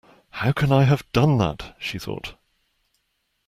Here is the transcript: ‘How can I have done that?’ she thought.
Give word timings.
‘How 0.31 0.51
can 0.51 0.71
I 0.71 0.85
have 0.85 1.05
done 1.11 1.37
that?’ 1.37 1.75
she 1.79 1.99
thought. 1.99 2.33